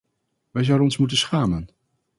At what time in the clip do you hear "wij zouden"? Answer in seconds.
0.51-0.85